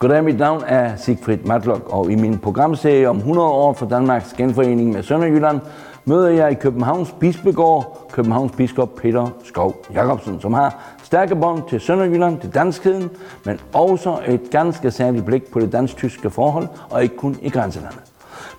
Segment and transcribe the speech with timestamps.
[0.00, 4.32] Goddag, mit navn er Sigfrid Matlock, og i min programserie om 100 år for Danmarks
[4.32, 5.60] genforening med Sønderjylland,
[6.04, 11.80] møder jeg i Københavns Bispegård Københavns biskop Peter Skov Jacobsen, som har stærke bånd til
[11.80, 13.10] Sønderjylland, til danskheden,
[13.44, 18.09] men også et ganske særligt blik på det dansk-tyske forhold, og ikke kun i grænselandet.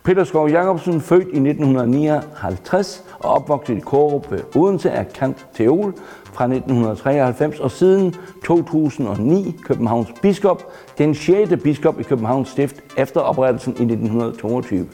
[0.03, 5.93] Peter Skov Jacobsen, født i 1959 og opvokset i Kårup ved Odense, er kant teol
[6.33, 8.15] fra 1993 og siden
[8.45, 10.63] 2009 Københavns biskop,
[10.97, 11.51] den 6.
[11.63, 14.87] biskop i Københavns stift efter oprettelsen i 1922.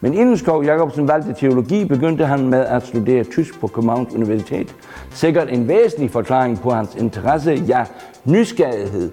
[0.00, 4.74] Men inden Skov Jacobsen valgte teologi, begyndte han med at studere tysk på Københavns Universitet.
[5.10, 7.84] Sikkert en væsentlig forklaring på hans interesse, ja,
[8.24, 9.10] nysgerrighed,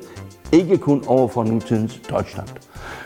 [0.51, 2.47] ikke kun over for nutidens Deutschland.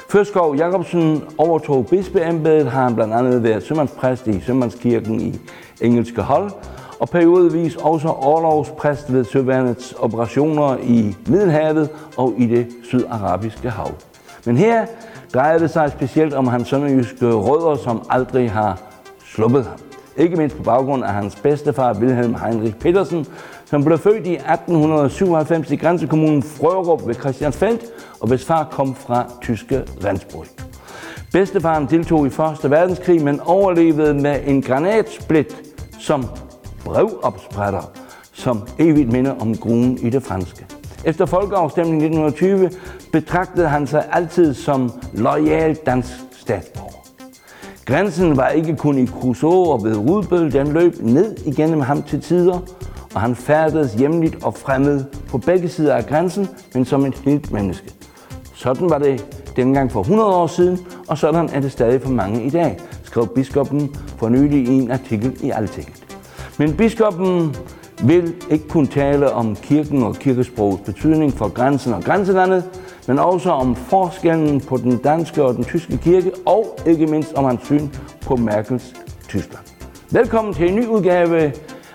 [0.09, 5.39] Før Skov Jacobsen overtog bispeembedet, har han blandt andet været sømandspræst i Sømandskirken i
[5.81, 6.51] Engelske Hold,
[6.99, 13.91] og periodevis også overlovspræst ved Søværnets operationer i Middelhavet og i det sydarabiske hav.
[14.45, 14.85] Men her
[15.33, 18.81] drejer det sig specielt om hans sønderjyske rødder, som aldrig har
[19.25, 19.77] sluppet ham.
[20.17, 23.25] Ikke mindst på baggrund af hans bedstefar Wilhelm Heinrich Petersen,
[23.69, 27.79] som blev født i 1897 i grænsekommunen Frørup ved Christiansfeld,
[28.19, 30.45] og hvis far kom fra tyske Rendsburg.
[31.31, 32.71] Bedstefaren deltog i 1.
[32.71, 35.55] verdenskrig, men overlevede med en granatsplit
[35.99, 36.25] som
[36.85, 37.91] brevopsprætter,
[38.33, 40.65] som evigt minder om gruen i det franske.
[41.05, 42.69] Efter folkeafstemningen 1920
[43.11, 46.89] betragtede han sig altid som lojal dansk statsborger.
[47.85, 52.21] Grænsen var ikke kun i Crusoe og ved Rudbøl, den løb ned igennem ham til
[52.21, 52.59] tider,
[53.19, 57.51] og han færdedes hjemligt og fremmed på begge sider af grænsen, men som et helt
[57.51, 57.93] menneske.
[58.53, 62.43] Sådan var det dengang for 100 år siden, og sådan er det stadig for mange
[62.43, 66.03] i dag, skrev biskoppen for nylig i en artikel i Altinget.
[66.57, 67.55] Men biskoppen
[68.03, 72.63] vil ikke kun tale om kirken og kirkesprogets betydning for grænsen og grænselandet,
[73.07, 77.45] men også om forskellen på den danske og den tyske kirke, og ikke mindst om
[77.45, 77.87] hans syn
[78.21, 78.93] på Merkels
[79.27, 79.65] Tyskland.
[80.11, 81.51] Velkommen til en ny udgave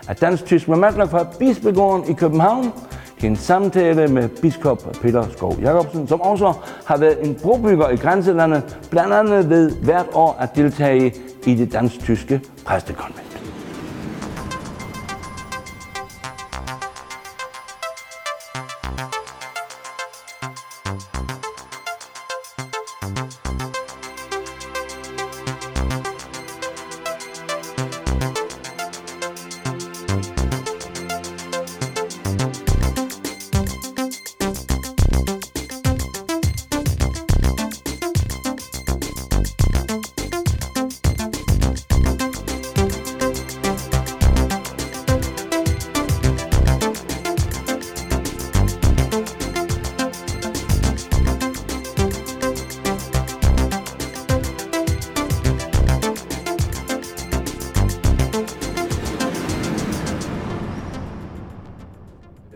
[0.09, 2.73] af Dansk Tysk Mandler fra Bispegården i København
[3.21, 6.53] til en samtale med biskop Peter Skov Jacobsen, som også
[6.87, 11.15] har været en brobygger i grænselandet, blandt andet ved hvert år at deltage
[11.47, 13.34] i det dansk-tyske præstekonvent.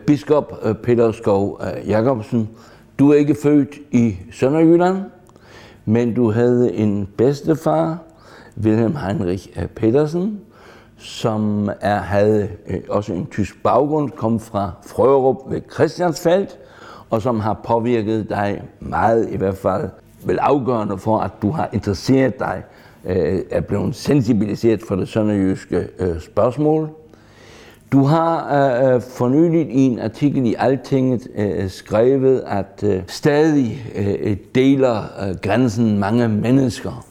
[0.09, 2.49] Biskop øh, Peter Skov øh, Jacobsen,
[2.99, 4.97] du er ikke født i Sønderjylland,
[5.85, 7.99] men du havde en bedstefar,
[8.63, 10.41] Wilhelm Heinrich øh, Petersen,
[10.97, 12.49] som er, havde
[12.89, 16.49] også en tysk baggrund, kom fra Frørup ved Christiansfeld,
[17.11, 19.89] og som har påvirket dig meget, i hvert fald
[20.25, 22.63] vel afgørende for, at du har interesseret dig,
[23.51, 25.89] er blevet sensibiliseret for det sønderjyske
[26.21, 26.91] spørgsmål.
[27.93, 33.03] Du har øh, øh for nylig i en artikel i Altinget øh, skrevet, at øh,
[33.07, 37.05] stadig øh, deler øh, grænsen mange mennesker.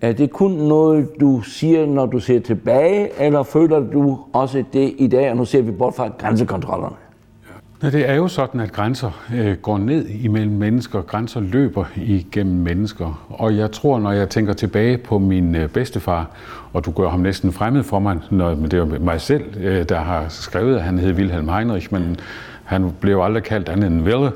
[0.00, 4.94] Er det kun noget, du siger, når du ser tilbage, eller føler du også det
[4.98, 6.96] i dag, og nu ser vi bort fra grænsekontrollerne?
[7.82, 12.56] Ja, det er jo sådan, at grænser øh, går ned imellem mennesker, grænser løber igennem
[12.56, 13.26] mennesker.
[13.28, 16.30] Og jeg tror, når jeg tænker tilbage på min øh, bedstefar,
[16.72, 19.88] og du gør ham næsten fremmed for mig, når, men det er mig selv, øh,
[19.88, 22.16] der har skrevet, at han hed Wilhelm Heinrich, men
[22.64, 24.30] han blev aldrig kaldt andet end Wille,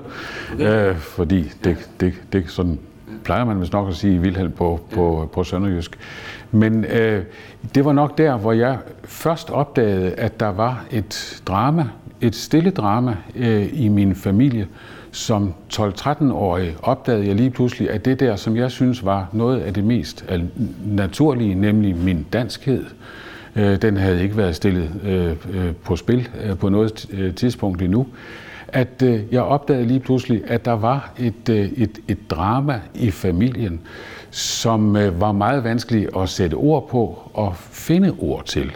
[0.58, 2.78] øh, fordi det, det, det sådan
[3.24, 5.98] plejer man vist nok at sige Wilhelm på, på, på sønderjysk.
[6.50, 7.24] Men øh,
[7.74, 11.84] det var nok der, hvor jeg først opdagede, at der var et drama,
[12.20, 14.66] et stille drama øh, i min familie.
[15.14, 19.74] Som 12-13-årig opdagede jeg lige pludselig, at det der, som jeg synes var noget af
[19.74, 20.24] det mest
[20.84, 22.84] naturlige, nemlig min danskhed,
[23.56, 27.82] øh, den havde ikke været stillet øh, øh på spil øh, på noget øh, tidspunkt
[27.82, 28.06] endnu
[28.72, 33.10] at øh, jeg opdagede lige pludselig, at der var et, øh, et, et drama i
[33.10, 33.80] familien,
[34.30, 38.72] som øh, var meget vanskeligt at sætte ord på og finde ord til.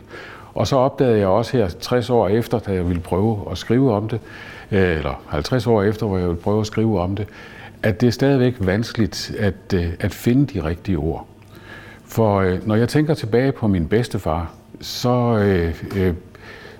[0.55, 3.93] Og så opdagede jeg også her 60 år efter, da jeg ville prøve at skrive
[3.93, 4.21] om det,
[4.73, 7.27] øh, eller 50 år efter, hvor jeg ville prøve at skrive om det,
[7.83, 11.27] at det er stadigvæk vanskeligt at, øh, at finde de rigtige ord.
[12.05, 16.15] For øh, når jeg tænker tilbage på min bedstefar, så, øh, øh,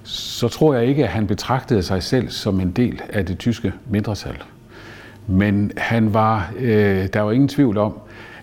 [0.07, 3.73] så tror jeg ikke, at han betragtede sig selv som en del af det tyske
[3.91, 4.37] mindretal.
[5.27, 7.93] Men han var, øh, der var ingen tvivl om,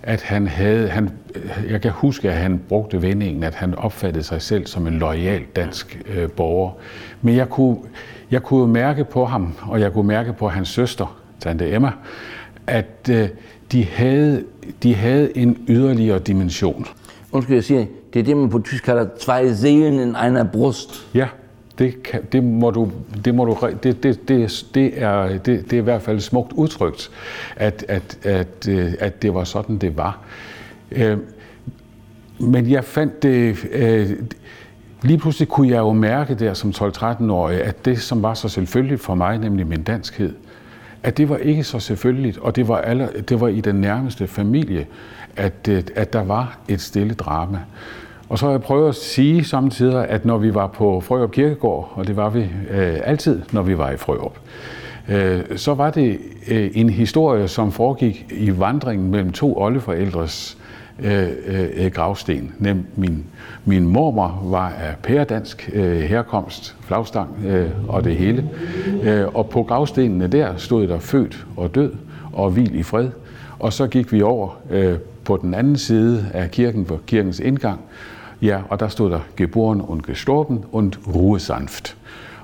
[0.04, 1.10] at han havde, han,
[1.70, 5.42] jeg kan huske, at han brugte vendingen, at han opfattede sig selv som en lojal
[5.56, 6.72] dansk øh, borger.
[7.22, 7.78] Men jeg kunne,
[8.32, 11.92] jeg kunne mærke på ham, og jeg kunne mærke på hans søster, tante Emma,
[12.68, 13.30] at øh,
[13.72, 14.44] de, havde,
[14.84, 16.86] de havde en yderligere dimension.
[17.32, 21.08] Undskyld, jeg siger, det er det, man på tysk kalder zwei Seelen in einer Brust.
[21.16, 21.28] Ja,
[21.80, 22.92] det, kan, det må du,
[23.26, 26.54] det, må du, det, det, det, det, er, det, det er i hvert fald smukt
[26.54, 27.12] udtrykt,
[27.56, 30.20] at, at, at, øh, at det var sådan, det var.
[30.92, 31.18] Øh,
[32.40, 33.58] men jeg fandt det...
[33.72, 34.10] Øh,
[35.02, 39.02] lige pludselig kunne jeg jo mærke der som 12-13-årig, at det, som var så selvfølgeligt
[39.02, 40.34] for mig, nemlig min danskhed,
[41.04, 44.28] at det var ikke så selvfølgeligt, og det var, aller, det var i den nærmeste
[44.28, 44.88] familie,
[45.36, 47.60] at, øh, at der var et stille drama.
[48.34, 51.92] Og så har jeg prøvet at sige samtidig, at når vi var på Frørup Kirkegård,
[51.96, 52.40] og det var vi
[52.72, 54.38] øh, altid, når vi var i Frørup,
[55.10, 60.58] øh, så var det øh, en historie, som foregik i vandringen mellem to oldeforældres
[61.00, 62.54] øh, øh, øh, gravsten.
[62.60, 63.26] Nem, min,
[63.66, 68.50] min mormor var af pæredansk øh, herkomst, flagstang øh, og det hele.
[69.04, 71.92] Øh, og på gravstenene der stod der født og død
[72.34, 73.10] og hvil i fred.
[73.60, 74.96] Og så gik vi over øh,
[75.26, 77.80] på den anden side af kirken, på kirkens indgang,
[78.44, 81.98] Ja, og der stod der geboren und gestorben und Ruhe sanft.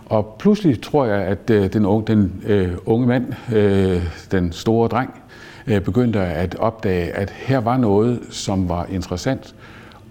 [0.05, 4.87] Og pludselig tror jeg, at øh, den unge, den, øh, unge mand, øh, den store
[4.87, 5.21] dreng,
[5.67, 9.55] øh, begyndte at opdage, at her var noget, som var interessant,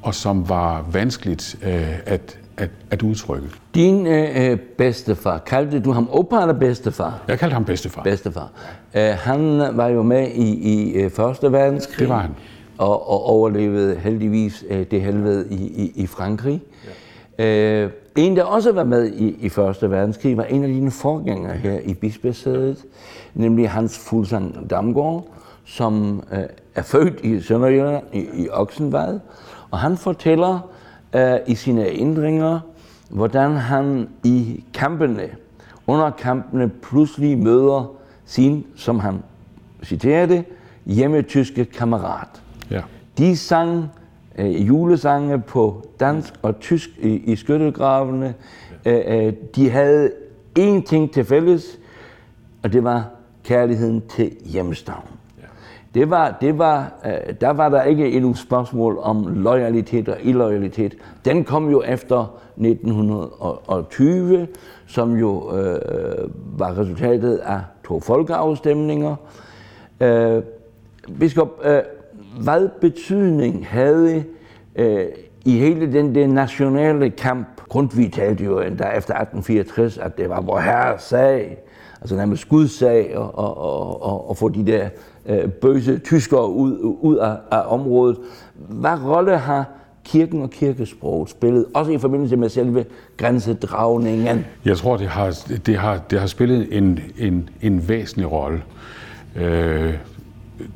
[0.02, 3.49] og som var vanskeligt øh, at, at, at udtrykke.
[3.75, 7.23] Din øh, øh bedstefar, kaldte du ham opa eller bedstefar?
[7.29, 8.02] Jeg kaldte ham bedstefar.
[8.02, 8.50] Bedstefar.
[8.94, 11.99] Øh, han var jo med i, i øh, Første Verdenskrig.
[11.99, 12.34] Det var han
[12.78, 16.62] og, og overlevede heldigvis øh, det helvede i, i, i Frankrig.
[17.38, 17.84] Ja.
[17.84, 21.56] Øh, en, der også var med i, i Første Verdenskrig, var en af dine forgængere
[21.56, 22.84] her i bispesædet,
[23.34, 25.26] nemlig Hans Fuglsang Damgaard,
[25.64, 26.38] som øh,
[26.75, 29.20] er født i Sønderjylland, i, i Oksenvad,
[29.70, 30.70] og han fortæller
[31.14, 32.60] øh, i sine ændringer,
[33.10, 35.28] hvordan han i kampene,
[35.86, 37.92] under kampene, pludselig møder
[38.26, 39.22] sin, som han
[39.82, 40.44] citerer det,
[40.86, 42.42] hjemmetyske kammerat.
[43.19, 43.91] De sang
[44.38, 48.35] øh, julesange på dansk og tysk i, i skyttelgravene.
[48.85, 49.26] Ja.
[49.26, 50.11] Øh, de havde
[50.59, 51.79] én ting til fælles,
[52.62, 53.11] og det var
[53.44, 55.09] kærligheden til hjemstavn.
[55.94, 60.94] Det var, det var, øh, der var der ikke et spørgsmål om loyalitet og illoyalitet.
[61.25, 64.49] Den kom jo efter 1920,
[64.87, 69.17] som jo øh, var resultatet af to folkeafstemninger.
[70.00, 70.43] Øh,
[71.20, 71.81] biskop, øh,
[72.40, 74.25] hvad betydning havde
[74.76, 75.04] øh,
[75.44, 80.40] i hele den der nationale kamp, Grundtvig talte jo endda efter 1864, at det var
[80.40, 81.58] vor herres sag,
[82.00, 84.88] altså nærmest Guds sag, og, og, og, og, og få de der
[85.26, 88.19] øh, bøse tyskere ud, ud af, af området.
[88.54, 89.64] Hvad rolle har
[90.04, 92.84] kirken og kirkesproget spillet, også i forbindelse med selve
[93.16, 94.46] grænsedragningen?
[94.64, 98.62] Jeg tror, det har, det har, det har spillet en, en, en væsentlig rolle.
[99.36, 99.94] Øh,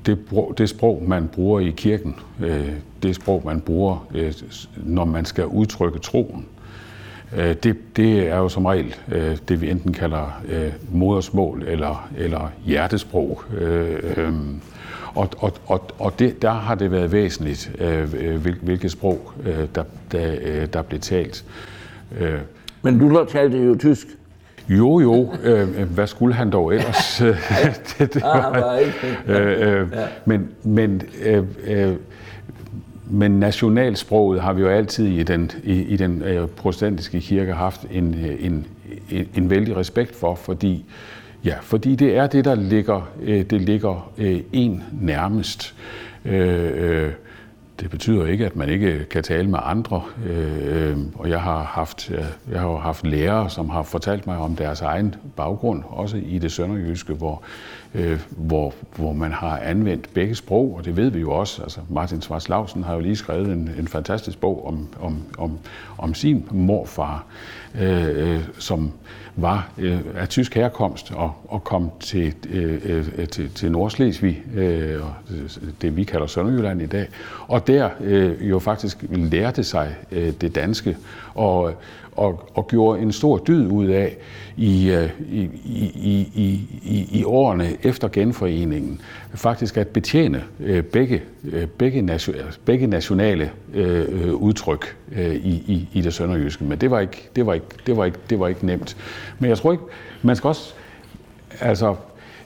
[0.06, 0.18] det,
[0.58, 2.72] det sprog, man bruger i kirken, øh,
[3.02, 4.32] det sprog, man bruger, øh,
[4.76, 6.46] når man skal udtrykke troen,
[7.36, 8.94] øh, det, det er jo som regel
[9.48, 10.42] det, vi enten kalder
[10.90, 13.42] modersmål eller, eller hjertesprog.
[15.14, 17.72] Og, og, og, og det, der har det været væsentligt,
[18.62, 19.32] hvilket sprog,
[19.74, 21.44] der, der, der blev talt.
[22.82, 24.06] Men du talte jo tysk.
[24.68, 25.34] Jo, jo.
[25.42, 27.16] Øh, hvad skulle han dog ellers?
[27.98, 28.80] det, det ah, var,
[29.26, 29.88] øh, øh,
[30.24, 31.94] men, men, øh, øh,
[33.10, 37.86] men nationalsproget har vi jo altid i den, i, i den øh, protestantiske kirke haft
[37.90, 38.66] en, en,
[39.10, 40.84] en, en vældig respekt for, fordi,
[41.44, 45.74] ja, fordi det er det, der ligger, øh, det ligger øh, en nærmest.
[46.24, 47.10] Øh, øh,
[47.82, 50.02] det betyder ikke, at man ikke kan tale med andre.
[50.26, 52.10] Øh, og jeg har haft,
[52.50, 56.52] jeg har haft lærere, som har fortalt mig om deres egen baggrund, også i det
[56.52, 57.42] sønderjyske, hvor,
[57.94, 61.62] øh, hvor, hvor man har anvendt begge sprog, og det ved vi jo også.
[61.62, 65.58] Altså Martin Svarslausen har jo lige skrevet en, en fantastisk bog om, om, om,
[65.98, 67.24] om sin morfar,
[67.80, 68.92] øh, øh som
[69.36, 74.94] var øh, af tysk herkomst og, og kom til, øh, øh til, til Nordslesvig, øh,
[74.94, 75.00] øh,
[75.82, 77.08] det vi kalder Sønderjylland i dag.
[77.48, 80.96] Og der øh, jo faktisk lærte sig øh, det danske
[81.34, 81.74] og,
[82.16, 84.16] og, og gjorde en stor dyd ud af
[84.58, 84.92] øh, i,
[85.28, 85.50] i,
[85.94, 89.00] i, i, i, i årene efter genforeningen
[89.34, 95.88] faktisk at betjene øh, begge, øh, begge, nation, begge nationale øh, udtryk øh, i, i,
[95.92, 96.64] i det sønderjyske.
[96.64, 98.96] Men det var, ikke, det, var ikke, det, var ikke, det var ikke nemt.
[99.38, 99.84] Men jeg tror ikke,
[100.22, 100.74] man skal også
[101.60, 101.96] altså,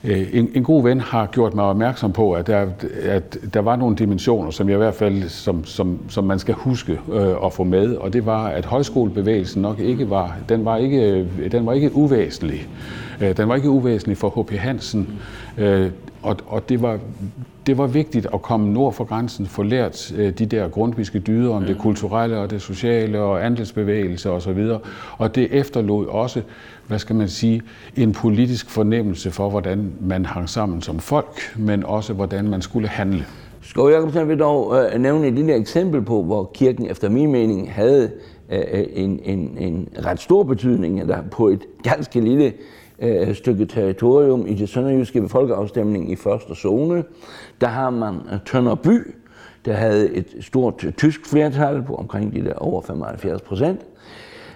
[0.07, 2.67] Øh, en, en god ven har gjort mig opmærksom på, at der,
[3.03, 6.55] at der var nogle dimensioner, som jeg i hvert fald som, som, som man skal
[6.55, 10.77] huske øh, at få med, og det var, at højskolebevægelsen nok ikke var, den var
[10.77, 12.69] ikke, øh, den var ikke uvæsentlig.
[13.21, 14.51] Øh, den var ikke uvæsentlig for H.P.
[14.51, 15.19] Hansen,
[15.59, 15.91] øh,
[16.23, 16.99] og, og det var
[17.67, 21.55] det var vigtigt at komme nord for grænsen, få lært øh, de der grundviske dyder
[21.55, 24.69] om det kulturelle og det sociale og andelsbevægelse osv.
[25.19, 26.43] Og det efterlod også,
[26.87, 27.63] hvad skal man sige,
[27.97, 32.89] en politisk fornemmelse for, hvordan man hang sammen som folk, men også hvordan man skulle
[32.89, 33.25] handle.
[33.63, 37.73] Skov Jacobsen vil dog øh, nævne et lille eksempel på, hvor kirken efter min mening
[37.73, 38.11] havde
[38.53, 42.53] øh, en, en, en ret stor betydning der på et ganske lille
[42.99, 47.05] øh, stykke territorium i det sønderjyske folkeafstemning i første zone.
[47.61, 49.15] Der har man øh, Tønder by,
[49.65, 53.81] der havde et stort tysk flertal på omkring de der over 75 procent.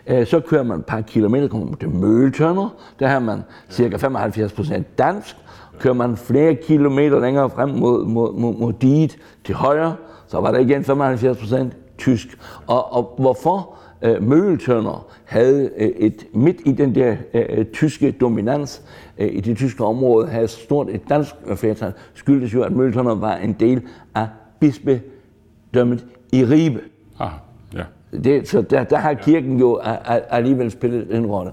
[0.07, 3.97] Øh, så kører man et par kilometer, kommer man til Møltønder, der har man cirka
[3.97, 5.37] 75 procent dansk.
[5.79, 9.95] Kører man flere kilometer længere frem mod, mod, mod, mod diget til højre,
[10.27, 12.39] så var der igen 75 procent tysk.
[12.67, 18.83] Og, og hvorfor øh, Møltønder havde øh, et midt i den der øh, tyske dominans
[19.19, 23.37] øh, i det tyske område, havde stort et dansk flertal, skyldtes jo, at Møltønder var
[23.37, 23.83] en del
[24.15, 24.29] af
[24.61, 26.81] bispedømmet i Ribe.
[27.19, 27.31] Ah,
[27.75, 27.83] ja.
[28.25, 29.81] Det, så der, der har kirken jo
[30.31, 31.53] alligevel spillet en rolle.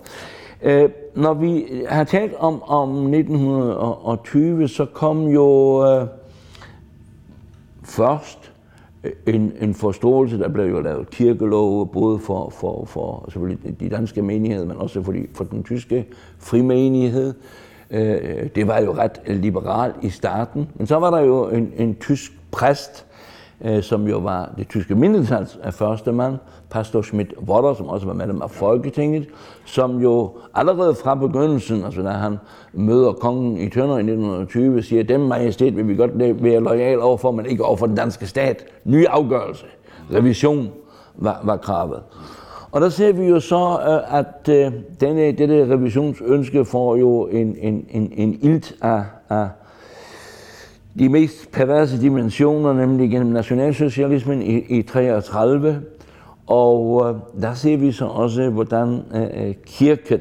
[0.61, 6.07] Øh, når vi har talt om, om 1920, så kom jo øh,
[7.83, 8.46] først
[9.27, 14.21] en, en forståelse, der blev jo lavet kirkelove, både for, for, for selvfølgelig de danske
[14.21, 16.05] menigheder, men også for, de, for den tyske
[16.39, 17.33] frimenighed.
[17.91, 21.95] Øh, det var jo ret liberalt i starten, men så var der jo en, en
[21.95, 23.05] tysk præst,
[23.65, 26.37] Øh, som jo var det tyske mindretals øh, første mand,
[26.69, 29.27] pastor Schmidt Wotter, som også var medlem af Folketinget,
[29.65, 32.37] som jo allerede fra begyndelsen, altså da han
[32.73, 36.11] møder kongen i Tønder i 1920, siger, dem majestæt vil vi godt
[36.43, 38.65] være lojal overfor, men ikke overfor den danske stat.
[38.83, 39.65] Ny afgørelse,
[40.13, 40.69] revision
[41.15, 42.01] var, var kravet.
[42.71, 44.47] Og der ser vi jo så, øh, at
[44.99, 49.47] denne, dette revisionsønske får jo en, en, en, en ilt af, af
[50.99, 55.81] de mest perverse dimensioner, nemlig gennem nationalsocialismen i, i 33.
[56.47, 60.19] Og øh, der ser vi så også, hvordan øh, øh, kirken,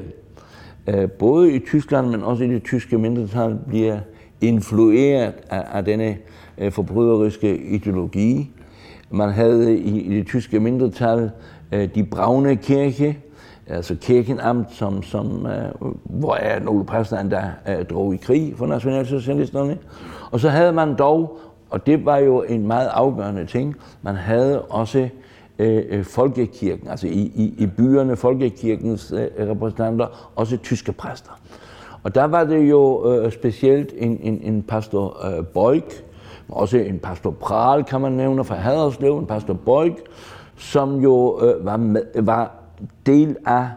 [0.87, 3.99] øh, både i Tyskland, men også i det tyske mindretal, bliver
[4.41, 6.17] influeret af, af denne
[6.57, 8.51] øh, forbryderiske ideologi.
[9.11, 11.31] Man havde i, i det tyske mindretal
[11.71, 13.17] øh, de braune kirke,
[13.69, 18.65] altså kirkenamt, som, som, øh, hvor er nogle præster der øh, drog i krig for
[18.65, 19.77] nationalsocialisterne.
[20.31, 24.61] Og så havde man dog, og det var jo en meget afgørende ting, man havde
[24.61, 25.09] også
[25.59, 31.31] øh, øh, folkekirken, altså i, i, i byerne, folkekirkens øh, repræsentanter, også tyske præster.
[32.03, 36.03] Og der var det jo øh, specielt en, en, en pastor øh, Bøjk,
[36.49, 39.93] også en pastor Pral, kan man nævne fra Haderslev, en pastor Bøjk,
[40.57, 42.56] som jo øh, var, med, var
[43.05, 43.69] del af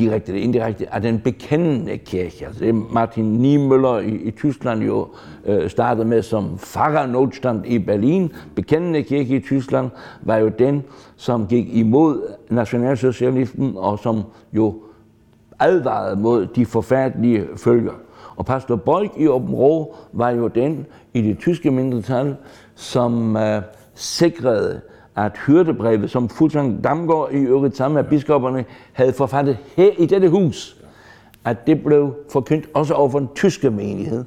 [0.00, 2.46] direkte eller indirekte, af den bekendende kirke.
[2.46, 5.08] Altså det Martin Niemöller i, i Tyskland jo
[5.44, 8.32] øh, startede med som Pfarrernotstand i Berlin.
[8.54, 9.90] Bekendende kirke i Tyskland
[10.22, 10.84] var jo den,
[11.16, 14.22] som gik imod nationalsocialismen og som
[14.52, 14.82] jo
[15.58, 17.92] advarede mod de forfærdelige følger.
[18.36, 22.36] Og pastor Bolk i Åben Rå var jo den i det tyske mindretal,
[22.74, 23.62] som øh,
[23.94, 24.80] sikrede
[25.16, 30.28] at hyrdebrevet, som Fuglsang Damgaard i øvrigt sammen med biskopperne havde forfattet her i dette
[30.28, 30.76] hus,
[31.44, 34.24] at det blev forkyndt også over for den tyske menighed.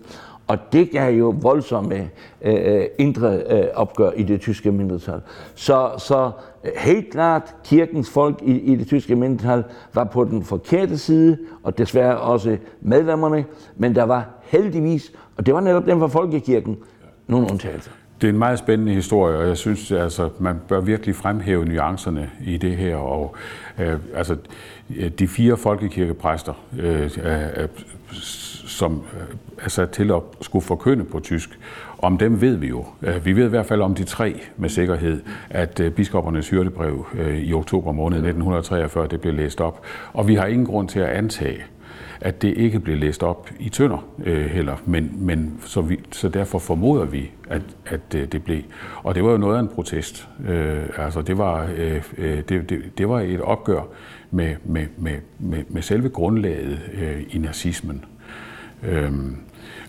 [0.48, 2.10] Og det gav jo voldsomme
[2.42, 5.22] øh, øh, indre øh, opgør i det tyske mindretal.
[5.56, 6.32] Så, så
[6.78, 9.64] helt klart, kirkens folk i, i det tyske mindretal
[9.94, 15.54] var på den forkerte side, og desværre også medlemmerne, men der var heldigvis, og det
[15.54, 16.78] var netop dem fra folkekirken,
[17.28, 17.92] nogle undtagelser.
[18.24, 22.30] Det er en meget spændende historie, og jeg synes, altså, man bør virkelig fremhæve nuancerne
[22.46, 22.96] i det her.
[22.96, 23.36] Og,
[23.80, 24.38] øh, altså,
[25.20, 27.68] de fire folkekirkepræster, øh, øh,
[28.68, 29.04] som
[29.58, 31.60] er sat til at skulle forkynde på tysk,
[31.98, 32.86] om dem ved vi jo.
[33.02, 37.06] Øh, vi ved i hvert fald om de tre med sikkerhed, at øh, biskoppernes hyrdebrev
[37.14, 39.86] øh, i oktober måned 1943 det blev læst op.
[40.14, 41.64] Og vi har ingen grund til at antage,
[42.24, 46.30] at det ikke blev læst op i tønder øh, heller, men, men så, vi, så
[46.30, 48.62] derfor formoder vi, at, at øh, det blev.
[49.04, 50.30] Og det var jo noget af en protest.
[50.48, 53.82] Øh, altså det var, øh, øh det, det, det var et opgør
[54.32, 58.06] med, med, med, med, med selve grundlaget øh, i nazismen.
[58.84, 59.12] Øh,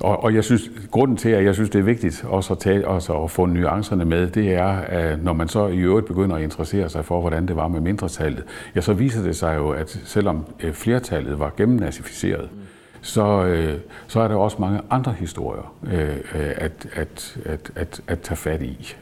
[0.00, 2.88] og, og jeg synes, grunden til, at jeg synes, det er vigtigt også at, tage,
[2.88, 6.42] også at få nuancerne med, det er, at når man så i øvrigt begynder at
[6.42, 10.00] interessere sig for, hvordan det var med mindretallet, ja, så viser det sig jo, at
[10.04, 12.58] selvom øh, flertallet var gennemnazificeret, mm.
[13.00, 16.16] så, øh, så er der også mange andre historier øh,
[16.56, 18.94] at, at, at, at, at tage fat i.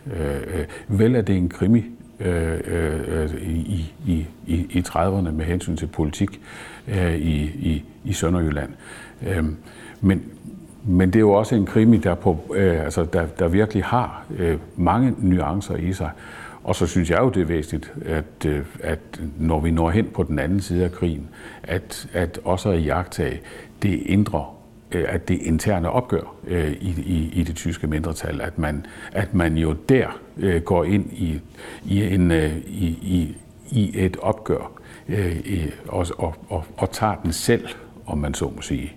[0.88, 1.84] Vel er det en krimi
[2.24, 6.40] øh, øh, i, i, i, i 30'erne med hensyn til politik
[6.88, 8.70] øh, i, i, i Sønderjylland.
[9.26, 9.44] Øh,
[10.00, 10.24] men,
[10.84, 14.24] men det er jo også en krimi, der, på, øh, altså, der, der virkelig har
[14.38, 16.10] øh, mange nuancer i sig.
[16.64, 20.06] Og så synes jeg jo, det er væsentligt, at, øh, at når vi når hen
[20.14, 21.28] på den anden side af krigen,
[21.62, 23.40] at, at også at jagtage
[23.82, 24.44] det indre,
[24.92, 29.34] øh, at det interne opgør øh, i, i, i det tyske mindretal, at man, at
[29.34, 30.06] man jo der
[30.38, 31.40] øh, går ind i,
[31.84, 33.36] i, en, øh, i, i,
[33.70, 34.72] i et opgør
[35.08, 37.68] øh, og, og, og, og tager den selv,
[38.06, 38.92] om man så må sige.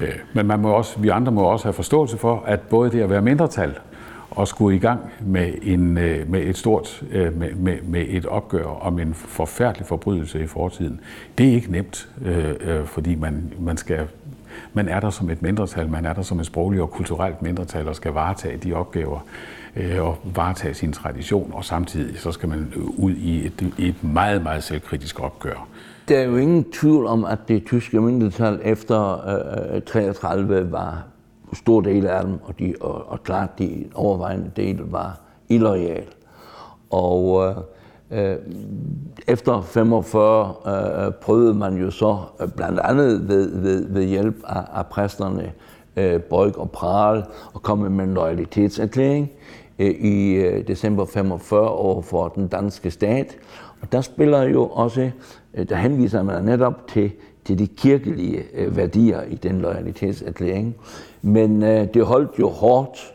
[0.00, 3.00] Øh, men man må også, vi andre må også have forståelse for, at både det
[3.00, 3.74] at være mindretal
[4.30, 8.26] og skulle i gang med, en, øh, med et stort øh, med, med, med et
[8.26, 11.00] opgør om en forfærdelig forbrydelse i fortiden,
[11.38, 12.08] det er ikke nemt,
[12.84, 14.08] fordi man, man skal
[14.72, 17.88] man er der som et mindretal, man er der som et sprogligt og kulturelt mindretal
[17.88, 19.20] og skal varetage de opgaver
[19.98, 24.62] og varetage sin tradition, og samtidig så skal man ud i et, et meget, meget
[24.62, 25.66] selvkritisk opgør
[26.08, 29.28] der er jo ingen tvivl om, at det tyske mindretal efter
[29.70, 31.04] øh, øh 33 var
[31.52, 36.04] stor del af dem, og, de, og, og klart de overvejende del var illoyal.
[36.90, 37.46] Og
[38.10, 38.36] øh, øh,
[39.28, 44.62] efter 45 øh, prøvede man jo så øh, blandt andet ved, ved, ved hjælp af,
[44.74, 45.52] af præsterne
[45.96, 49.30] øh, Bøjk og Pral at komme med en loyalitetserklæring
[49.78, 53.36] øh, i øh, december 45 over for den danske stat.
[53.84, 55.10] Og der spiller jo også
[55.54, 57.12] Øh, der henviser man netop til,
[57.44, 60.76] til de kirkelige øh, værdier i den loyalitetserklæring.
[61.22, 63.14] Men øh, det holdt jo hårdt.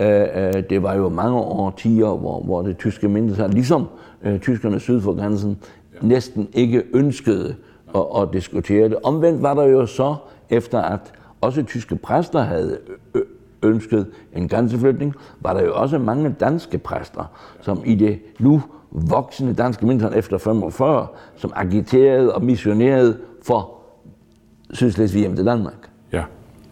[0.00, 3.86] Øh, øh, det var jo mange årtier, hvor, hvor det tyske mindretal, ligesom
[4.22, 5.58] øh, tyskerne syd for grænsen,
[5.94, 6.06] ja.
[6.06, 7.54] næsten ikke ønskede
[7.94, 8.96] at, at diskutere det.
[9.02, 10.14] Omvendt var der jo så,
[10.50, 11.00] efter at
[11.40, 12.78] også tyske præster havde
[13.62, 17.24] ønsket en grænseflytning, var der jo også mange danske præster,
[17.60, 23.76] som i det nu voksne danske mindretal efter 45, som agiterede og missionerede for
[24.72, 25.90] Sydslesvig hjem til Danmark.
[26.12, 26.22] Ja,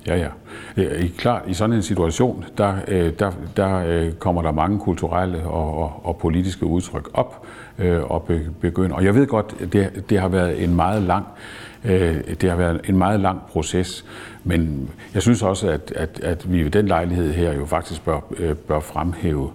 [0.07, 0.28] ja, ja.
[0.76, 5.42] I, klart, i sådan en situation, der, øh, der, der øh, kommer der mange kulturelle
[5.46, 7.46] og, og, og politiske udtryk op
[7.78, 8.28] øh, og
[8.61, 8.96] begynder.
[8.96, 11.26] Og jeg ved godt, det, det har været en meget lang
[12.40, 14.04] det har været en meget lang proces,
[14.44, 18.20] men jeg synes også, at, at, at vi ved den lejlighed her jo faktisk bør,
[18.68, 19.50] bør fremhæve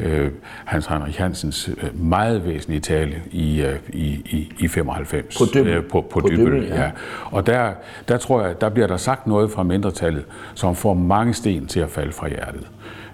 [0.00, 0.30] øh,
[0.64, 5.38] Hans Heinrich Hansens øh, meget væsentlige tale i, øh, i, i, i 95.
[5.38, 5.72] På Dybbel.
[5.72, 6.82] Øh, på, på, på Dybbel ja.
[6.82, 6.90] ja.
[7.24, 7.72] Og der,
[8.08, 11.80] der tror jeg, der bliver der sagt noget fra mindretallet, som får mange sten til
[11.80, 12.66] at falde fra hjertet.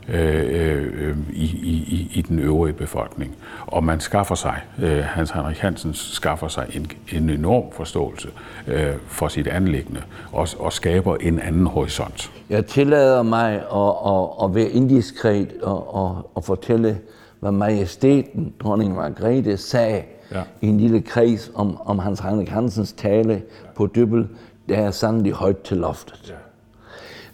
[0.09, 3.37] Øh, øh, i, i, i den øvrige befolkning.
[3.67, 8.29] Og man skaffer sig, øh, Hans Henrik Hansen skaffer sig en, en enorm forståelse
[8.67, 12.33] øh, for sit anlæggende og, og skaber en anden horisont.
[12.51, 16.99] Jeg tillader mig at, at, at være indiskret og, og, og fortælle,
[17.41, 20.43] hvad majestæten, dronning Margrethe, sagde ja.
[20.61, 23.69] i en lille kreds om, om Hans Henrik Hansens tale ja.
[23.75, 24.29] på Dybbel.
[24.69, 26.25] Det er sandelig højt til loftet.
[26.29, 26.35] Ja.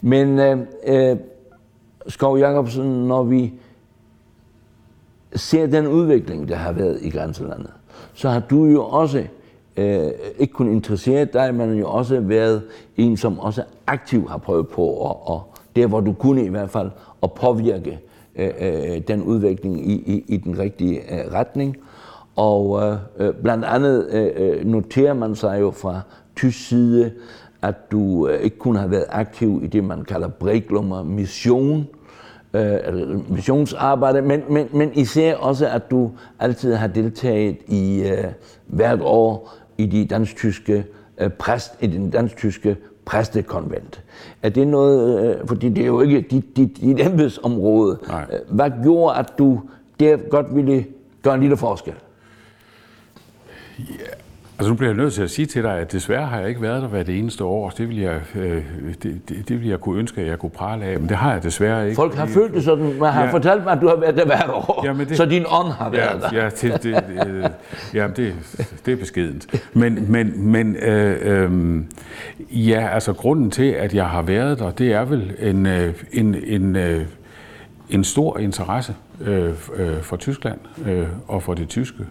[0.01, 1.17] Men øh, øh,
[2.07, 3.53] Skov Jacobsen, når vi
[5.35, 7.71] ser den udvikling, der har været i grænselandet,
[8.15, 9.25] så har du jo også
[9.77, 12.63] øh, ikke kun interesseret dig, men jo også været
[12.97, 15.43] en, som også aktivt har prøvet på, og, og
[15.77, 16.91] der hvor du kunne i hvert fald,
[17.23, 18.01] at påvirke
[18.37, 21.77] øh, øh, den udvikling i, i, i den rigtige øh, retning.
[22.37, 26.01] Og øh, øh blandt andet øh, øh, noterer man sig jo fra
[26.37, 27.13] tysk side,
[27.63, 31.87] at du øh, ikke kun har været aktiv i det, man kalder Breglummer mission,
[32.55, 38.25] øh, missionsarbejde, men, men, men især også, at du altid har deltaget i øh,
[38.67, 40.85] hvert år i de dansk-tyske
[41.19, 44.03] øh, præst, i den dansk-tyske præstekonvent.
[44.43, 47.99] Er det noget, øh, fordi det er jo ikke dit, dit, dit embedsområde.
[48.09, 48.27] Nej.
[48.49, 49.61] Hvad gjorde, at du
[50.01, 50.87] der godt ville
[51.23, 51.95] gøre en lille forskel?
[53.79, 53.85] Ja,
[54.59, 56.63] Altså nu bliver jeg nødt til at sige til dig, at desværre har jeg ikke
[56.63, 57.71] været der hver det eneste år.
[57.71, 58.63] Det vil jeg, øh,
[59.03, 61.33] det, det, det vil jeg kunne ønske, at jeg kunne prale af, men det har
[61.33, 61.97] jeg desværre ikke.
[61.97, 63.33] Folk har følt det sådan, man har ja.
[63.33, 65.91] fortalt mig, at du har været der hvert år, ja, det, så din ånd har
[65.91, 66.43] været ja, der.
[66.45, 67.53] Ja, det, det, det,
[67.95, 68.35] ja det,
[68.87, 69.47] det er beskedent.
[69.73, 71.83] Men, men, men øh, øh,
[72.51, 76.37] ja, altså grunden til, at jeg har været der, det er vel en, øh, en,
[76.47, 77.05] en, øh,
[77.91, 82.05] en stor interesse øh, øh, for Tyskland øh, og for det tyske.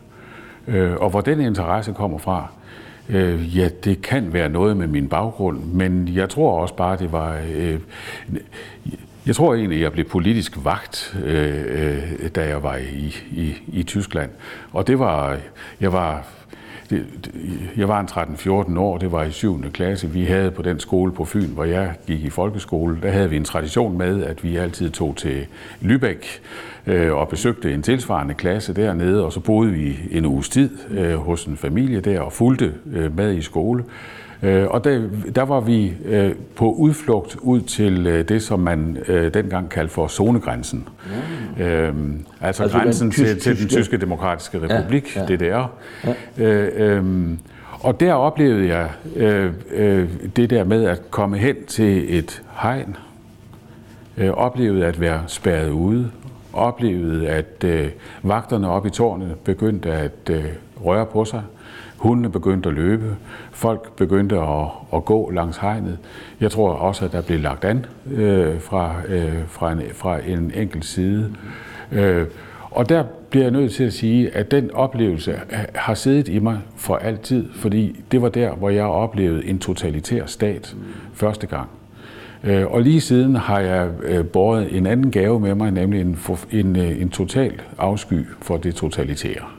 [0.68, 2.48] Øh, og hvor den interesse kommer fra,
[3.10, 7.12] øh, ja, det kan være noget med min baggrund, men jeg tror også bare, det
[7.12, 7.40] var...
[7.56, 7.80] Øh,
[9.26, 13.84] jeg tror egentlig, jeg blev politisk vagt, øh, øh da jeg var i, i, i
[13.84, 14.30] Tyskland.
[14.74, 15.38] Og det var,
[15.82, 16.28] jeg var
[16.90, 17.06] det,
[17.78, 18.08] jeg var en
[18.74, 19.72] 13-14 år, det var i 7.
[19.72, 20.10] klasse.
[20.10, 23.38] Vi havde på den skole på Fyn, hvor jeg gik i folkeskole, der havde vi
[23.38, 25.48] en tradition med, at vi altid tog til
[25.82, 26.40] Lübeck
[26.88, 31.16] øh, og besøgte en tilsvarende klasse dernede, og så boede vi en uges tid øh,
[31.16, 33.84] hos en familie der og fulgte øh, med i skole.
[34.44, 35.02] Øh, og der,
[35.36, 38.98] der var vi øh, på udflugt ud til øh, det, som man
[39.34, 40.88] dengang kaldte for zonegrænsen.
[41.58, 41.64] Mm.
[41.64, 45.36] Øhm, altså, altså grænsen tysk, til, til den tyske demokratiske republik, ja, ja.
[45.36, 45.72] DDR.
[46.38, 46.46] Ja.
[46.46, 47.40] Øh, øhm,
[47.80, 52.96] og der oplevede jeg øh, øh, det der med at komme hen til et hegn,
[54.18, 56.12] øh, oplevede at være spærret ude,
[56.54, 57.90] oplevede at øh,
[58.24, 60.46] vagterne oppe i tårnet begyndte at øh,
[60.86, 61.42] røre på sig,
[61.98, 63.16] Hundene begyndte at løbe.
[63.52, 65.98] Folk begyndte at, at gå langs hegnet.
[66.42, 70.52] Jeg tror også, at der blev lagt an øh, fra, øh, fra, en, fra en
[70.56, 71.34] enkelt side.
[71.92, 72.26] Øh,
[72.72, 76.40] og der bliver jeg nødt til at sige, at den oplevelse øh, har siddet i
[76.40, 80.76] mig for altid, fordi det var der, hvor jeg oplevede en totalitær stat
[81.14, 81.70] første gang.
[82.44, 86.18] Øh, og lige siden har jeg øh, båret en anden gave med mig, nemlig en,
[86.52, 89.57] en, en total afsky for det totalitære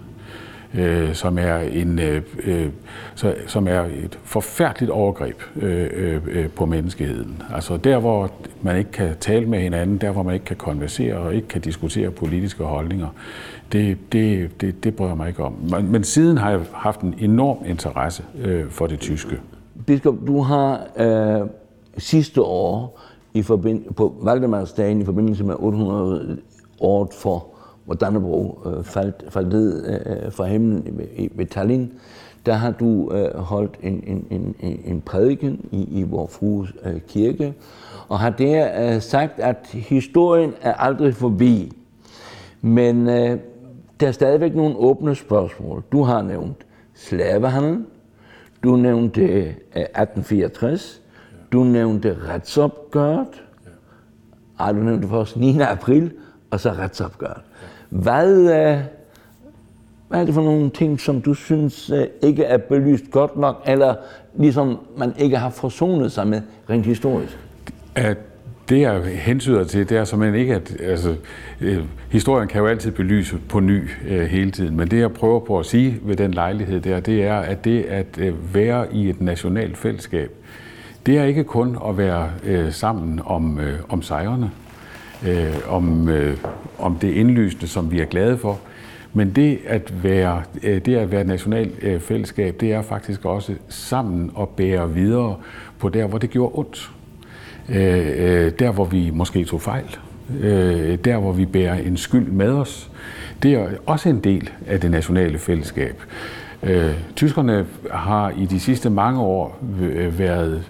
[0.75, 2.69] øh, som er en øh, øh,
[3.15, 7.43] så, som er et forfærdeligt overgreb øh, øh, øh, på menneskeheden.
[7.55, 8.31] Altså der hvor
[8.63, 11.61] man ikke kan tale med hinanden, der hvor man ikke kan konversere og ikke kan
[11.61, 13.09] diskutere politiske holdninger,
[13.73, 15.55] det, det, det, det bryder mig ikke om.
[15.71, 19.41] Men, men siden har jeg haft en enorm interesse øh, for det tyske.
[19.87, 21.49] Biskop, du har øh,
[21.99, 23.01] sidste år
[23.35, 26.39] i forbind- på Valdemarsdagen i forbindelse med 800
[26.81, 27.47] år for
[27.89, 31.93] hvor Dannebro øh, faldt, faldt ned øh, fra himlen ved, ved Tallinn,
[32.47, 34.27] der har du øh, holdt en, en,
[34.61, 37.55] en, en prædiken i, i vor frues øh, kirke,
[38.09, 41.73] og har der øh, sagt, at historien er aldrig forbi.
[42.61, 43.39] Men øh,
[44.01, 45.83] der er stadigvæk nogle åbne spørgsmål.
[45.93, 47.85] Du har nævnt slavehandel,
[48.65, 51.03] du nævnte øh, 1864,
[51.53, 53.43] du nævnte retsopgøret,
[54.61, 54.73] ja.
[54.73, 55.61] du nævnte først 9.
[55.61, 56.13] april,
[56.51, 57.48] og så retsopgøret.
[57.89, 58.79] Hvad, øh,
[60.09, 63.63] hvad er det for nogle ting, som du synes øh, ikke er belyst godt nok,
[63.67, 63.95] eller
[64.35, 67.39] ligesom man ikke har forsonet sig med rent historisk?
[67.95, 68.19] At
[68.69, 71.15] det, jeg hensyder til, det er simpelthen ikke, at altså,
[71.61, 75.41] øh, historien kan jo altid belyse på ny øh, hele tiden, men det, jeg prøver
[75.41, 79.09] på at sige ved den lejlighed der, det er, at det at øh, være i
[79.09, 80.31] et nationalt fællesskab,
[81.07, 84.51] det er ikke kun at være øh, sammen om, øh, om sejrene,
[85.27, 86.37] øh, om, øh,
[86.79, 88.59] om det indlysende, som vi er glade for.
[89.13, 93.55] Men det at være, øh, det at være national øh, fællesskab, det er faktisk også
[93.69, 95.37] sammen at bære videre
[95.79, 96.91] på der, hvor det gjorde ondt.
[97.69, 99.97] Øh, øh der, hvor vi måske tog fejl.
[100.41, 102.91] Øh, der, hvor vi bærer en skyld med os.
[103.43, 106.03] Det er også en del af det nationale fællesskab.
[106.63, 109.59] Øh, tyskerne har i de sidste mange år
[110.19, 110.65] været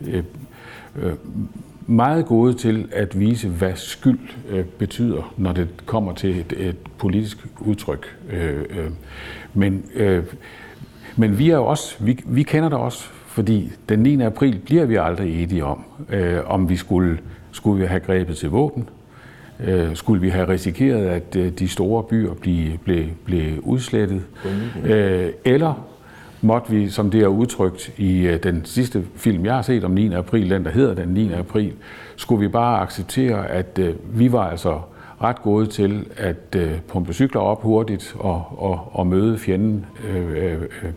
[1.89, 6.77] meget gode til at vise, hvad skyld øh, betyder, når det kommer til et, et
[6.99, 8.17] politisk udtryk.
[8.31, 8.91] Øh, øh.
[9.55, 10.25] Men, øh,
[11.17, 14.23] men vi er jo også, vi, vi kender det også, fordi den 9.
[14.23, 17.19] april bliver vi aldrig enige om, øh, om vi skulle,
[17.53, 18.89] skulle vi have grebet til våben,
[19.65, 24.23] øh, skulle vi have risikeret, at øh, de store byer blev, blev, blev udslettet,
[24.85, 25.88] øh, eller
[26.41, 29.91] måtte vi, som det er udtrykt i øh, den sidste film, jeg har set om
[29.91, 30.13] 9.
[30.15, 31.33] april, den der hedder den 9.
[31.33, 31.73] april,
[32.17, 34.81] skulle vi bare acceptere, at øh, vi var altså
[35.23, 39.87] ret gode til at øh, pumpe cykler op hurtigt og, og, og møde fjenden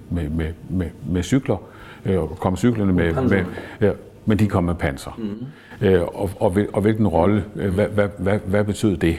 [0.10, 1.58] med, med, med, med cykler,
[2.06, 3.44] og komme cyklerne med, med
[3.82, 3.92] ja,
[4.26, 5.18] men de kom med panser.
[5.18, 5.88] Mm.
[6.14, 9.18] og, og, og hvilken rolle, hvad, hvad, hvad, hvad betød det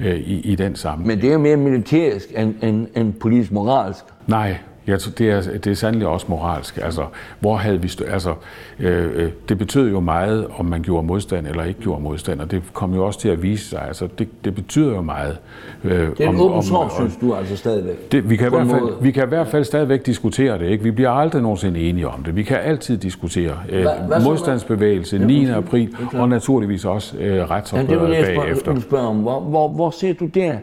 [0.00, 1.06] i, i den sammenhæng?
[1.06, 4.04] Men det er mere militærisk end, end, end politisk moralsk.
[4.26, 6.78] Nej, Ja, det er, det er sandelig også moralsk.
[6.82, 7.04] Altså,
[7.40, 8.34] hvor havde vi stø- altså,
[8.80, 12.50] øh, øh, det betød jo meget, om man gjorde modstand eller ikke gjorde modstand, og
[12.50, 13.82] det kom jo også til at vise sig.
[13.88, 15.38] Altså, det, det betyder jo meget.
[15.84, 18.12] Øh, det er en åben sår, synes du altså stadigvæk?
[18.12, 20.66] Det, vi, kan i hvert fald, vi kan i hvert fald stadigvæk diskutere det.
[20.66, 20.84] Ikke?
[20.84, 22.36] Vi bliver aldrig nogensinde enige om det.
[22.36, 25.46] Vi kan altid diskutere øh, hvad, hvad modstandsbevægelse 9.
[25.46, 28.72] april, og naturligvis også øh, retsopgøret bagefter.
[28.72, 29.16] Det vil jeg om.
[29.16, 30.56] Hvor, hvor, hvor ser du der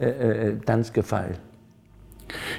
[0.00, 1.36] øh, øh, danske fejl?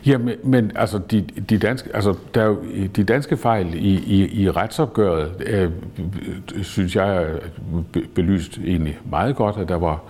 [0.05, 2.63] Ja, men, men altså, de, de, danske, altså, der er jo,
[2.95, 5.71] de danske fejl i, i, i retsopgøret, øh,
[6.63, 7.37] synes jeg er
[8.15, 10.03] belyst egentlig meget godt, at der var,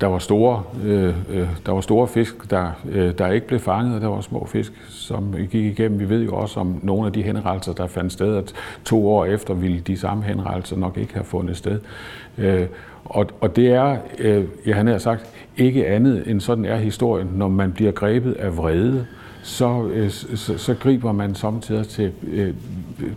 [0.00, 3.94] der var, store, øh, øh, der var store fisk, der, øh, der ikke blev fanget,
[3.94, 6.00] og der var små fisk, som gik igennem.
[6.00, 8.54] Vi ved jo også om nogle af de henrettelser, der fandt sted, at
[8.84, 11.80] to år efter ville de samme henrettelser nok ikke have fundet sted.
[12.38, 12.66] Øh,
[13.04, 17.28] og, og det er, øh, jeg har sagt, ikke andet end sådan er historien.
[17.34, 19.06] Når man bliver grebet af vrede,
[19.44, 22.54] så, øh, så, så griber man samtidig til, øh,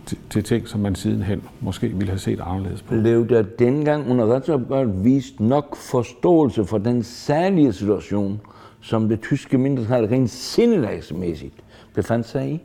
[0.06, 2.94] til, til ting, som man sidenhen måske ville have set anderledes på.
[2.94, 8.40] Blev der dengang under retsopgøret vist nok forståelse for den særlige situation,
[8.80, 11.54] som det tyske mindretal rent sindelagsmæssigt
[11.94, 12.60] befandt sig i?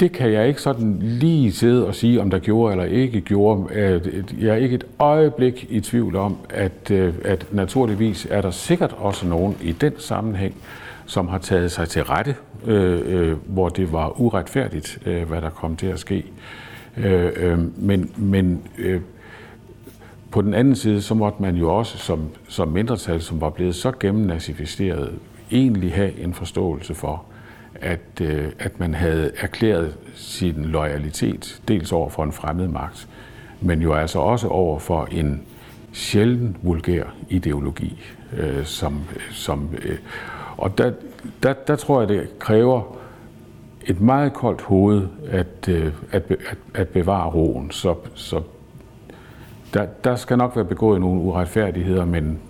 [0.00, 3.74] Det kan jeg ikke sådan lige sidde og sige, om der gjorde eller ikke gjorde.
[4.40, 8.94] Jeg er ikke et øjeblik i tvivl om, at, øh, at naturligvis er der sikkert
[8.98, 10.54] også nogen i den sammenhæng,
[11.06, 12.36] som har taget sig til rette,
[12.66, 16.24] øh, øh, hvor det var uretfærdigt, øh, hvad der kom til at ske.
[16.96, 19.00] Øh, øh, men men øh,
[20.30, 23.74] på den anden side, så måtte man jo også som, som mindretal, som var blevet
[23.74, 25.18] så gennemnazificeret,
[25.50, 27.24] egentlig have en forståelse for,
[27.74, 33.08] at, øh, at man havde erklæret sin loyalitet, dels over for en fremmed magt,
[33.60, 35.42] men jo altså også over for en
[35.92, 38.02] sjælden vulgær ideologi,
[38.36, 39.98] øh, som, som øh,
[40.56, 40.92] og der,
[41.42, 42.82] der, der tror jeg, det kræver
[43.86, 47.70] et meget koldt hoved at, øh, at, at, at bevare roen.
[47.70, 48.42] Så, så
[49.74, 52.40] der, der skal nok være begået nogle uretfærdigheder, men,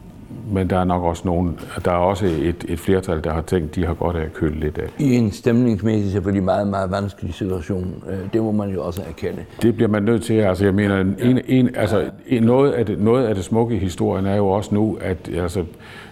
[0.52, 3.74] men der er nok også nogen, der er også et, et flertal, der har tænkt,
[3.74, 4.88] de har godt af at køle lidt af.
[4.98, 8.02] I en stemningsmæssig selvfølgelig meget, meget vanskelig situation.
[8.10, 9.44] Øh, det må man jo også erkende.
[9.62, 10.34] Det bliver man nødt til.
[10.34, 14.26] Altså, jeg mener, en, en, altså, noget, af det, noget af det smukke i historien
[14.26, 15.64] er jo også nu, at altså,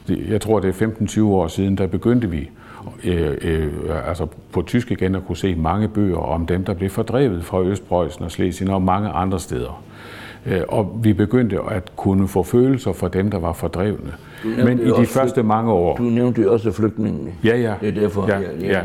[0.08, 2.50] jeg tror, det er 15-20 år siden, der begyndte vi
[3.04, 3.72] øh, øh,
[4.08, 7.62] altså på tysk igen at kunne se mange bøger om dem, der blev fordrevet fra
[7.62, 9.82] Østpreussen og Slesien og mange andre steder.
[10.46, 14.12] Øh, og vi begyndte at kunne få følelser for dem, der var fordrevne.
[14.44, 15.96] Men i de første mange år...
[15.96, 17.30] Du nævnte jo også flygtningene.
[17.44, 17.74] Ja, ja.
[17.80, 18.66] Det er derfor, ja, ja.
[18.66, 18.80] ja.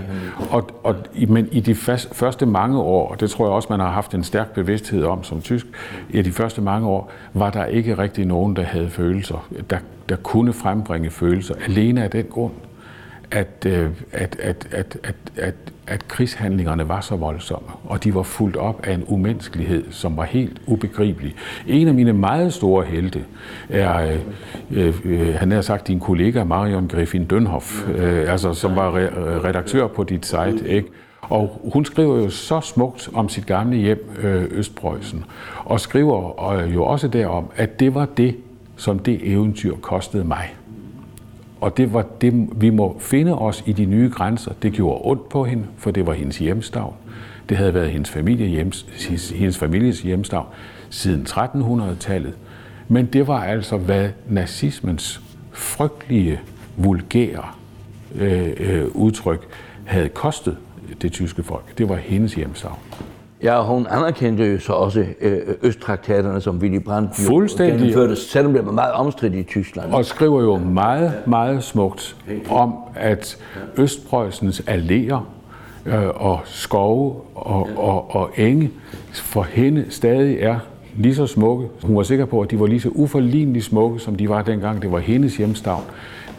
[0.52, 0.96] Og, og,
[1.28, 1.76] men i de
[2.12, 5.24] første mange år, og det tror jeg også, man har haft en stærk bevidsthed om
[5.24, 5.68] som tysk,
[6.10, 9.78] i de første mange år, var der ikke rigtig nogen, der havde følelser, der,
[10.10, 12.52] der kunne frembringe følelser, alene af den grund,
[13.32, 15.56] at, øh, at, at, at, at, at,
[15.88, 20.24] at krigshandlingerne var så voldsomme, og de var fuldt op af en umenneskelighed, som var
[20.24, 21.36] helt ubegribelig.
[21.68, 23.24] En af mine meget store helte
[23.70, 24.20] er, øh,
[24.72, 29.46] øh, øh han har sagt, din kollega Marion Griffin Dönhoff, øh, altså, som var re-
[29.48, 30.88] redaktør på dit site, ikke?
[31.22, 35.26] Og hun skriver jo så smukt om sit gamle hjem, øh, Østpreussen,
[35.66, 38.36] og skriver øh, jo også derom, at det var det,
[38.76, 40.56] som det eventyr kostede mig.
[41.62, 44.52] Og det var det, vi må finde os i de nye grænser.
[44.62, 46.94] Det gjorde ondt på hende, for det var hendes hjemstavn.
[47.50, 48.86] Det havde været hendes, familie hjems,
[49.36, 50.48] hendes families hjemstavn
[50.90, 52.34] siden 1300-tallet.
[52.88, 56.40] Men det var altså, hvad nazismens frygtelige,
[56.78, 57.46] vulgære
[58.16, 59.48] øh, øh, udtryk
[59.86, 60.58] havde kostet
[61.02, 61.78] det tyske folk.
[61.78, 62.80] Det var hendes hjemstavn.
[63.44, 67.78] Ja, hun anerkendte jo så også øh, Østtraktaterne, som Willy Brandt Fuldstændig.
[67.78, 69.92] gennemførte, selvom det var meget omstridt i Tyskland.
[69.92, 72.16] Og skriver jo meget, meget smukt
[72.50, 73.38] om, at
[73.78, 75.18] Østpreussens alléer
[75.86, 78.72] øh, og skove og, og, og enge
[79.14, 80.60] for hende stadig er
[80.96, 81.68] lige så smukke.
[81.84, 84.82] Hun var sikker på, at de var lige så uforligneligt smukke, som de var dengang.
[84.82, 85.84] Det var hendes hjemstavn.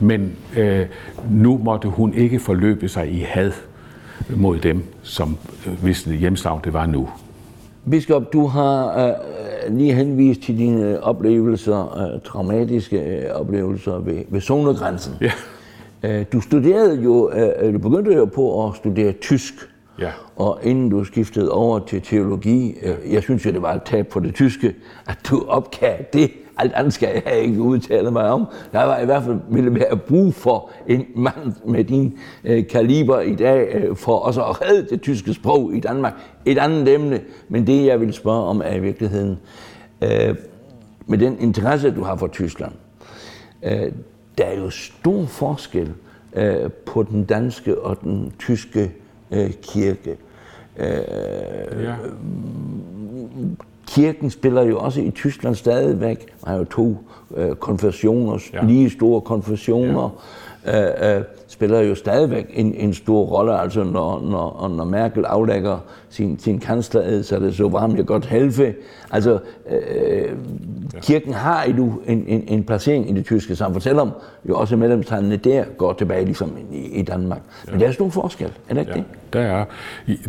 [0.00, 0.87] Men øh,
[1.30, 3.52] nu måtte hun ikke forløbe sig i had
[4.37, 7.09] mod dem, som øh, hvis hjemstavn det var nu.
[7.90, 9.11] Biskop, du har
[9.68, 15.14] uh, lige henvist til dine oplevelser, uh, traumatiske uh, oplevelser ved, ved zonegrænsen.
[15.20, 15.33] Ja.
[16.20, 17.31] Uh, du studerede jo,
[17.64, 19.54] uh, du begyndte jo på at studere tysk.
[20.00, 20.11] Ja.
[20.37, 22.94] Og inden du skiftede over til teologi, ja.
[23.12, 24.74] jeg synes jo, det var et tab på det tyske,
[25.07, 28.46] at du opgav det alt andet skal jeg ikke udtale mig om.
[28.72, 33.20] Der var i hvert fald ville være brug for en mand med din øh, kaliber
[33.20, 36.12] i dag, øh, for også at redde det tyske sprog i Danmark.
[36.44, 39.38] Et andet emne, men det jeg vil spørge om er i virkeligheden,
[40.02, 40.36] øh,
[41.06, 42.72] med den interesse, du har for Tyskland,
[43.62, 43.92] øh,
[44.38, 45.92] der er jo stor forskel
[46.32, 48.92] øh, på den danske og den tyske
[49.30, 50.16] øh, kirke.
[50.76, 50.86] Øh,
[51.84, 51.94] ja.
[53.88, 56.35] Kirken spiller jo også i Tyskland stadigvæk.
[56.44, 56.98] Man har jo to
[57.36, 58.64] øh, konfessioner, ja.
[58.64, 60.10] lige store konfessioner.
[60.66, 61.12] Ja.
[61.12, 63.60] Øh, øh, spiller jo stadigvæk en, en stor rolle.
[63.60, 65.78] Altså når, når, når Merkel aflægger
[66.10, 68.74] sin, sin kanslered, så er det så varmt jeg godt halve.
[69.10, 69.38] Altså
[69.70, 70.32] øh,
[71.02, 74.10] kirken har jo en, en, en placering i det tyske samfund, selvom
[74.48, 77.40] jo også medlemstallene der går tilbage ligesom i, i Danmark.
[77.64, 77.80] Men ja.
[77.80, 78.98] der er stor forskel, er det ikke ja.
[78.98, 79.04] det?
[79.32, 79.64] Der, er,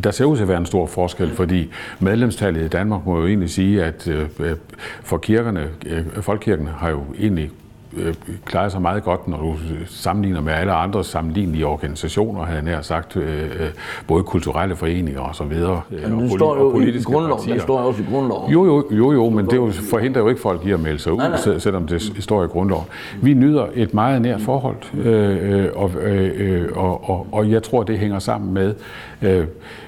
[0.03, 3.27] der ser ud til at være en stor forskel, fordi medlemstallet i Danmark må jo
[3.27, 4.55] egentlig sige, at øh,
[5.03, 7.51] for kirkerne, øh, folkekirken har jo egentlig
[7.97, 8.13] øh,
[8.45, 9.55] klarer sig meget godt, når du
[9.87, 13.69] sammenligner med alle andre sammenlignelige organisationer, havde jeg nær sagt, øh, øh
[14.07, 15.81] både kulturelle foreninger og så videre.
[15.91, 17.43] Øh, men det står jo og politiske i grundloven.
[17.43, 17.61] Partier.
[17.61, 18.51] Står også i grundloven.
[18.51, 21.11] Jo, jo, jo, jo men det jo forhindrer jo ikke folk i at melde sig
[21.11, 21.59] ud, nej, nej.
[21.59, 22.85] selvom det står i grundloven.
[23.21, 27.83] Vi nyder et meget nært forhold, øh, øh, og, øh, og, og, og jeg tror,
[27.83, 28.75] det hænger sammen med,
[29.21, 29.45] øh,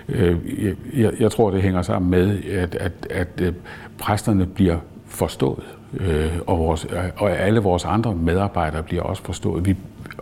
[0.09, 0.35] øh,
[0.93, 3.53] jeg, jeg tror, det hænger sammen med, at, at, at
[3.97, 9.65] præsterne bliver forstået øh, og, vores, og alle vores andre medarbejdere bliver også forstået.
[9.65, 9.75] Vi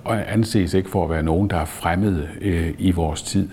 [0.06, 3.50] anses ikke for at være nogen, der er fremmede øh, i vores tid.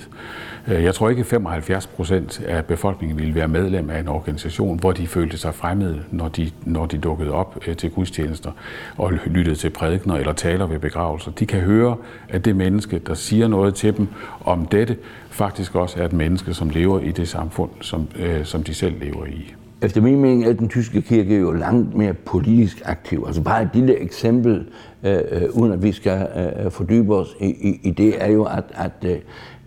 [0.69, 4.79] Øh, jeg tror ikke, at 75 procent af befolkningen ville være medlem af en organisation,
[4.79, 8.53] hvor de følte sig fremmede, når de, når de dukkede op øh, til gudstjenester
[8.97, 11.31] og lyttede til prædikner eller taler ved begravelser.
[11.31, 11.97] De kan høre,
[12.29, 14.09] at det menneske, der siger noget til dem
[14.45, 14.97] om dette,
[15.31, 19.01] faktisk også er et menneske, som lever i det samfund, som, øh, som de selv
[19.01, 19.55] lever i.
[19.83, 23.25] Efter min mening er den tyske kirke jo langt mere politisk aktiv.
[23.27, 24.67] Altså bare et lille eksempel,
[25.07, 28.45] øh, øh uden at vi skal øh, fordybe os i, i, i det, er jo,
[28.45, 29.19] at, at øh,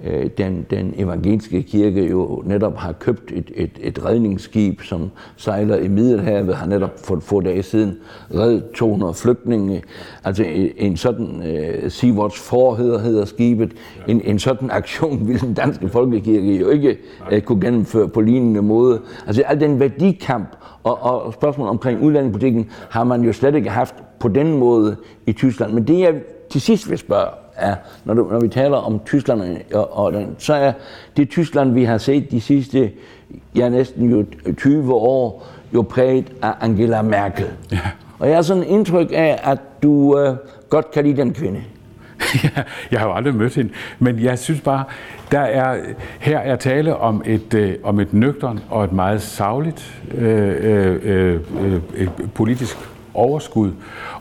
[0.03, 5.77] Øh, den, den evangeliske kirke jo netop har købt et, et, et redningsskib, som sejler
[5.77, 7.97] i Middelhavet, har netop for få dage siden
[8.35, 9.83] reddet 200 flygtninge.
[10.23, 10.45] Altså
[10.77, 11.43] en sådan,
[11.89, 13.73] Sea Watch 4 hedder, skibet,
[14.07, 16.97] en, en sådan aktion ville den danske folkekirke jo ikke
[17.31, 19.01] uh, kunne gennemføre på lignende måde.
[19.27, 23.95] Altså al den værdikamp og, og spørgsmål omkring udlændingepolitikken har man jo slet ikke haft
[24.19, 25.73] på den måde i Tyskland.
[25.73, 26.15] Men det jeg
[26.49, 30.35] til sidst vil spørge, er, når, du, når vi taler om Tyskland, og, og den,
[30.37, 30.71] så er
[31.17, 32.91] det Tyskland, vi har set de sidste,
[33.55, 34.25] ja næsten jo
[34.57, 37.45] 20 år, jo præget af Angela Merkel.
[37.71, 37.79] Ja.
[38.19, 40.35] Og jeg har sådan indtryk af, at du øh,
[40.69, 41.63] godt kan lide den kvinde.
[42.43, 44.83] ja, jeg har jo aldrig mødt hende, men jeg synes bare,
[45.31, 45.77] der er,
[46.19, 50.99] her er tale om et, øh, om et nøgtern og et meget savligt øh, øh,
[51.03, 51.39] øh,
[51.95, 52.77] øh, politisk
[53.19, 53.71] overskud.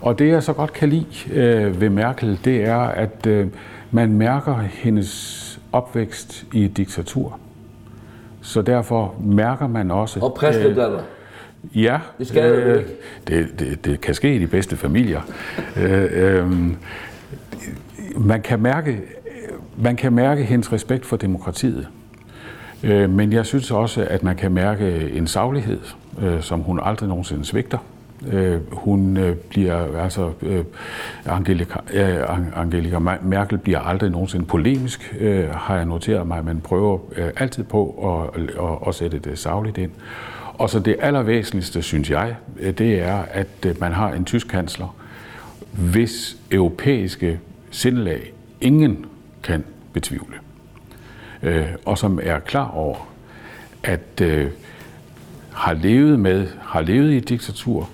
[0.01, 3.47] Og det jeg så godt kan lide øh, ved Merkel, det er, at øh,
[3.91, 7.39] man mærker hendes opvækst i et diktatur.
[8.41, 10.19] Så derfor mærker man også...
[10.19, 10.99] Og præstedatter.
[11.73, 12.83] Øh, ja, det, skal øh,
[13.27, 15.21] det, det, det kan ske i de bedste familier.
[15.77, 16.51] øh, øh,
[18.17, 19.01] man, kan mærke,
[19.77, 21.87] man kan mærke hendes respekt for demokratiet.
[22.83, 25.79] Øh, men jeg synes også, at man kan mærke en saglighed,
[26.21, 27.77] øh, som hun aldrig nogensinde svigter.
[28.27, 30.63] Øh, hun øh, bliver, altså, øh,
[31.25, 32.17] Angelica, øh,
[32.55, 37.63] Angelica Merkel bliver aldrig nogensinde polemisk, øh, har jeg noteret mig, men prøver øh, altid
[37.63, 37.89] på
[38.35, 39.91] at, at, at sætte det savligt ind.
[40.53, 44.47] Og så det allervæsentligste, synes jeg, øh, det er, at øh, man har en tysk
[44.47, 44.95] kansler,
[45.71, 47.39] hvis europæiske
[47.71, 49.05] sindelag ingen
[49.43, 50.35] kan betvivle.
[51.43, 53.07] Øh, og som er klar over,
[53.83, 54.47] at øh,
[55.51, 57.89] har levet med, har levet i et diktatur,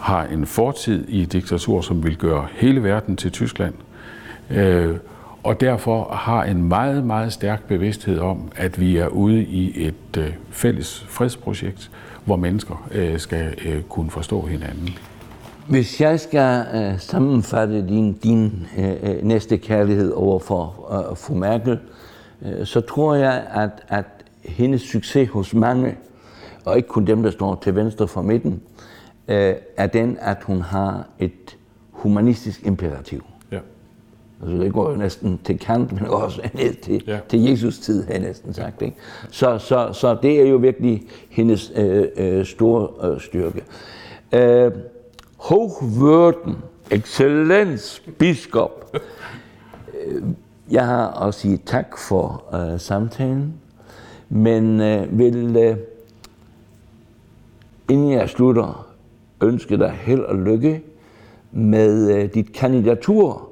[0.00, 3.74] har en fortid i diktatur, som vil gøre hele verden til Tyskland,
[4.50, 4.96] øh,
[5.42, 10.16] og derfor har en meget, meget stærk bevidsthed om, at vi er ude i et
[10.18, 11.90] øh, fælles fredsprojekt,
[12.24, 14.88] hvor mennesker øh, skal øh, kunne forstå hinanden.
[15.68, 21.34] Hvis jeg skal øh, sammenfatte din, din øh, øh næste kærlighed over for øh, fru
[21.34, 21.78] Merkel,
[22.42, 24.04] øh, så tror jeg, at, at
[24.44, 25.96] hendes succes hos mange,
[26.64, 28.62] og ikke kun dem, der står til venstre for midten,
[29.28, 31.56] øh, er den, at hun har et
[31.90, 33.24] humanistisk imperativ.
[33.52, 33.58] Ja.
[34.42, 37.18] Altså det går jo næsten til kant, men også ned til, ja.
[37.28, 38.82] til Jesus tid, har jeg næsten sagt.
[38.82, 38.96] Ikke?
[39.30, 43.62] Så, så, så det er jo virkelig hendes øh, øh, store øh, styrke.
[44.32, 44.72] Øh,
[45.38, 46.52] Hochwürden,
[46.90, 48.96] excellens, biskop.
[50.06, 50.22] Øh,
[50.70, 53.54] jeg har at sige tak for øh, samtalen,
[54.28, 55.76] men øh, vil, øh,
[57.88, 58.87] inden jeg slutter,
[59.42, 60.82] ønske dig held og lykke
[61.52, 63.48] med øh, dit kandidatur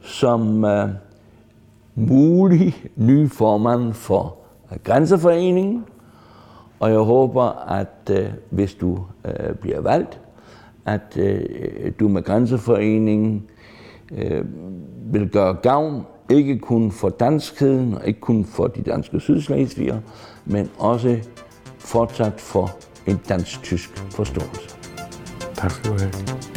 [0.00, 0.88] som øh,
[1.94, 4.36] mulig ny formand for
[4.84, 5.84] Grænseforeningen.
[6.80, 10.20] Og jeg håber, at øh, hvis du øh, bliver valgt,
[10.84, 11.42] at øh,
[12.00, 13.42] du med Grænseforeningen
[14.12, 14.44] øh,
[15.12, 20.00] vil gøre gavn Ikke kun for danskheden, og ikke kun for de danske sydslesvigere,
[20.44, 21.16] men også
[21.78, 22.70] fortsat for
[23.06, 24.83] en dansk-tysk forståelse.
[25.64, 26.53] Tak skal du have.